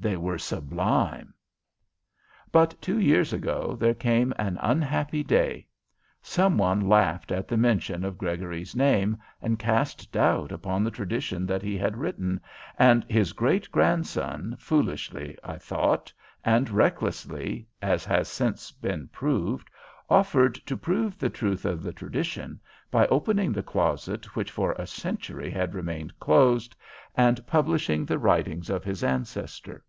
They 0.00 0.18
were 0.18 0.36
sublime.' 0.38 1.32
"But 2.52 2.74
two 2.82 3.00
years 3.00 3.32
ago 3.32 3.74
there 3.80 3.94
came 3.94 4.34
an 4.38 4.58
unhappy 4.60 5.22
day. 5.24 5.66
Some 6.20 6.58
one 6.58 6.78
laughed 6.86 7.32
at 7.32 7.48
the 7.48 7.56
mention 7.56 8.04
of 8.04 8.18
Gregory's 8.18 8.76
name 8.76 9.16
and 9.40 9.58
cast 9.58 10.12
doubt 10.12 10.52
upon 10.52 10.84
the 10.84 10.90
tradition 10.90 11.46
that 11.46 11.62
he 11.62 11.78
had 11.78 11.96
written, 11.96 12.38
and 12.78 13.02
his 13.04 13.32
great 13.32 13.72
grandson, 13.72 14.56
foolishly, 14.58 15.38
I 15.42 15.56
thought, 15.56 16.12
and 16.44 16.68
recklessly, 16.68 17.66
as 17.80 18.04
has 18.04 18.28
since 18.28 18.72
been 18.72 19.08
proved, 19.08 19.70
offered 20.10 20.56
to 20.66 20.76
prove 20.76 21.18
the 21.18 21.30
truth 21.30 21.64
of 21.64 21.82
the 21.82 21.94
tradition 21.94 22.60
by 22.90 23.06
opening 23.06 23.54
the 23.54 23.62
closet 23.62 24.36
which 24.36 24.50
for 24.50 24.72
a 24.72 24.86
century 24.86 25.50
had 25.50 25.72
remained 25.72 26.18
closed, 26.20 26.76
and 27.14 27.44
publishing 27.46 28.04
the 28.04 28.18
writings 28.18 28.68
of 28.68 28.84
his 28.84 29.02
ancestor. 29.02 29.82